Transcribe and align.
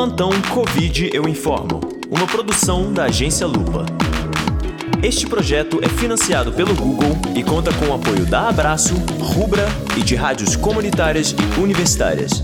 Plantão 0.00 0.30
Covid 0.48 1.10
Eu 1.12 1.28
Informo, 1.28 1.78
uma 2.10 2.26
produção 2.26 2.90
da 2.90 3.04
agência 3.04 3.46
Lupa. 3.46 3.84
Este 5.02 5.26
projeto 5.26 5.78
é 5.82 5.90
financiado 5.90 6.50
pelo 6.52 6.74
Google 6.74 7.14
e 7.36 7.44
conta 7.44 7.70
com 7.74 7.84
o 7.84 7.92
apoio 7.92 8.24
da 8.24 8.48
Abraço, 8.48 8.94
Rubra 9.20 9.68
e 9.98 10.02
de 10.02 10.14
rádios 10.14 10.56
comunitárias 10.56 11.32
e 11.32 11.60
universitárias. 11.60 12.42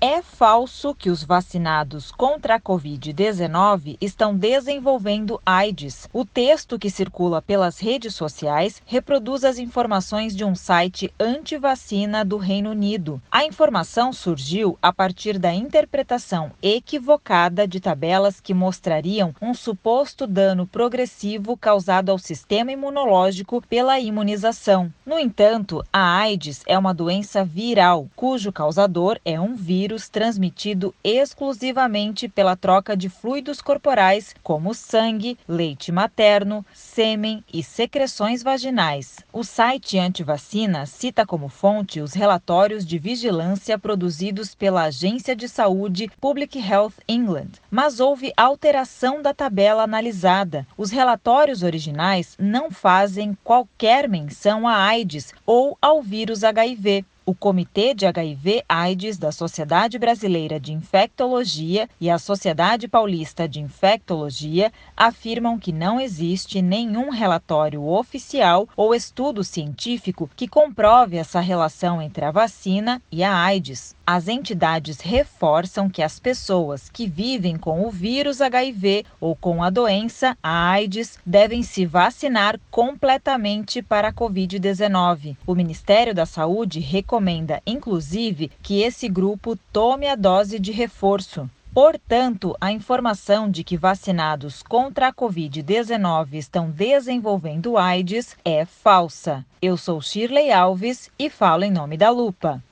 É 0.00 0.22
falso 0.22 0.94
que 0.94 1.10
os 1.10 1.24
vacinados 1.24 2.12
contra 2.12 2.54
a 2.54 2.60
Covid-19 2.60 3.96
estão 4.00 4.32
desenvolvendo 4.32 5.40
AIDS. 5.44 6.08
O 6.12 6.24
texto 6.24 6.78
que 6.78 6.88
circula 6.88 7.42
pelas 7.42 7.80
redes 7.80 8.14
sociais 8.14 8.80
reproduz 8.86 9.42
as 9.42 9.58
informações 9.58 10.36
de 10.36 10.44
um 10.44 10.54
site 10.54 11.12
anti-vacina 11.18 12.24
do 12.24 12.36
Reino 12.36 12.70
Unido. 12.70 13.20
A 13.28 13.44
informação 13.44 14.12
surgiu 14.12 14.78
a 14.80 14.92
partir 14.92 15.36
da 15.36 15.52
interpretação 15.52 16.52
equivocada 16.62 17.66
de 17.66 17.80
tabelas 17.80 18.40
que 18.40 18.54
mostrariam 18.54 19.34
um 19.42 19.52
suposto 19.52 20.28
dano 20.28 20.64
progressivo 20.64 21.56
causado 21.56 22.10
ao 22.10 22.18
sistema 22.18 22.70
imunológico 22.70 23.60
pela 23.68 23.98
imunização. 23.98 24.92
No 25.04 25.18
entanto, 25.18 25.84
a 25.92 26.18
AIDS 26.20 26.62
é 26.68 26.78
uma 26.78 26.94
doença 26.94 27.44
viral, 27.44 28.06
cujo 28.14 28.52
causador 28.52 29.18
é 29.24 29.40
um 29.40 29.56
vírus 29.56 29.87
transmitido 30.08 30.92
exclusivamente 31.02 32.28
pela 32.28 32.56
troca 32.56 32.96
de 32.96 33.08
fluidos 33.08 33.62
corporais, 33.62 34.34
como 34.42 34.74
sangue, 34.74 35.38
leite 35.48 35.92
materno, 35.92 36.66
sêmen 36.74 37.44
e 37.50 37.62
secreções 37.62 38.42
vaginais. 38.42 39.20
O 39.32 39.44
site 39.44 39.98
antivacina 39.98 40.84
cita 40.84 41.24
como 41.24 41.48
fonte 41.48 42.00
os 42.00 42.12
relatórios 42.12 42.84
de 42.84 42.98
vigilância 42.98 43.78
produzidos 43.78 44.54
pela 44.54 44.82
Agência 44.82 45.34
de 45.34 45.48
Saúde 45.48 46.10
Public 46.20 46.58
Health 46.58 46.94
England, 47.08 47.52
mas 47.70 48.00
houve 48.00 48.32
alteração 48.36 49.22
da 49.22 49.32
tabela 49.32 49.84
analisada. 49.84 50.66
Os 50.76 50.90
relatórios 50.90 51.62
originais 51.62 52.34
não 52.38 52.70
fazem 52.70 53.38
qualquer 53.44 54.08
menção 54.08 54.66
a 54.66 54.74
AIDS 54.74 55.32
ou 55.46 55.78
ao 55.80 56.02
vírus 56.02 56.42
HIV. 56.42 57.04
O 57.28 57.34
Comitê 57.34 57.92
de 57.92 58.06
HIV-AIDS 58.06 59.18
da 59.18 59.30
Sociedade 59.30 59.98
Brasileira 59.98 60.58
de 60.58 60.72
Infectologia 60.72 61.86
e 62.00 62.08
a 62.08 62.18
Sociedade 62.18 62.88
Paulista 62.88 63.46
de 63.46 63.60
Infectologia 63.60 64.72
afirmam 64.96 65.58
que 65.58 65.70
não 65.70 66.00
existe 66.00 66.62
nenhum 66.62 67.10
relatório 67.10 67.86
oficial 67.86 68.66
ou 68.74 68.94
estudo 68.94 69.44
científico 69.44 70.30
que 70.34 70.48
comprove 70.48 71.18
essa 71.18 71.38
relação 71.38 72.00
entre 72.00 72.24
a 72.24 72.30
vacina 72.30 73.02
e 73.12 73.22
a 73.22 73.36
AIDS. 73.36 73.94
As 74.10 74.26
entidades 74.26 75.00
reforçam 75.00 75.90
que 75.90 76.02
as 76.02 76.18
pessoas 76.18 76.88
que 76.88 77.06
vivem 77.06 77.58
com 77.58 77.86
o 77.86 77.90
vírus 77.90 78.40
HIV 78.40 79.04
ou 79.20 79.36
com 79.36 79.62
a 79.62 79.68
doença, 79.68 80.34
a 80.42 80.70
AIDS, 80.70 81.18
devem 81.26 81.62
se 81.62 81.84
vacinar 81.84 82.58
completamente 82.70 83.82
para 83.82 84.08
a 84.08 84.12
Covid-19. 84.14 85.36
O 85.46 85.54
Ministério 85.54 86.14
da 86.14 86.24
Saúde 86.24 86.80
recomenda, 86.80 87.60
inclusive, 87.66 88.50
que 88.62 88.80
esse 88.80 89.10
grupo 89.10 89.58
tome 89.70 90.08
a 90.08 90.14
dose 90.14 90.58
de 90.58 90.72
reforço. 90.72 91.46
Portanto, 91.74 92.56
a 92.58 92.72
informação 92.72 93.50
de 93.50 93.62
que 93.62 93.76
vacinados 93.76 94.62
contra 94.62 95.08
a 95.08 95.12
Covid-19 95.12 96.32
estão 96.32 96.70
desenvolvendo 96.70 97.76
AIDS 97.76 98.34
é 98.42 98.64
falsa. 98.64 99.44
Eu 99.60 99.76
sou 99.76 100.00
Shirley 100.00 100.50
Alves 100.50 101.10
e 101.18 101.28
falo 101.28 101.62
em 101.62 101.70
nome 101.70 101.98
da 101.98 102.08
Lupa. 102.08 102.62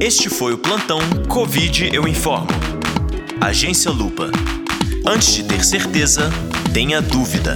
Este 0.00 0.28
foi 0.28 0.52
o 0.52 0.58
plantão 0.58 0.98
Covid 1.28 1.90
Eu 1.92 2.08
Informo. 2.08 2.48
Agência 3.40 3.90
Lupa. 3.90 4.30
Antes 5.06 5.34
de 5.34 5.44
ter 5.44 5.64
certeza, 5.64 6.30
tenha 6.72 7.00
dúvida. 7.00 7.54